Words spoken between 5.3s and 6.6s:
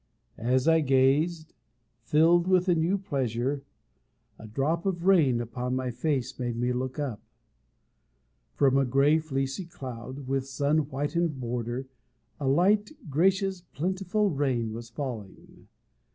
upon my face made